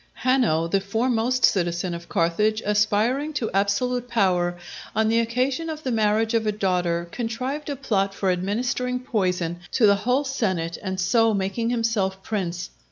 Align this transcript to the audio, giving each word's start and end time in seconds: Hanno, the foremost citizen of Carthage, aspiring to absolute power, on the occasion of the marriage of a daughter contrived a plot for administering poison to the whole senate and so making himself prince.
Hanno, 0.15 0.67
the 0.67 0.81
foremost 0.81 1.45
citizen 1.45 1.93
of 1.93 2.09
Carthage, 2.09 2.63
aspiring 2.65 3.33
to 3.33 3.51
absolute 3.51 4.07
power, 4.09 4.57
on 4.95 5.09
the 5.09 5.19
occasion 5.19 5.69
of 5.69 5.83
the 5.83 5.91
marriage 5.91 6.33
of 6.33 6.47
a 6.47 6.51
daughter 6.51 7.07
contrived 7.11 7.69
a 7.69 7.75
plot 7.75 8.15
for 8.15 8.31
administering 8.31 8.97
poison 8.99 9.59
to 9.73 9.85
the 9.85 9.97
whole 9.97 10.23
senate 10.23 10.75
and 10.81 10.99
so 10.99 11.35
making 11.35 11.69
himself 11.69 12.23
prince. 12.23 12.71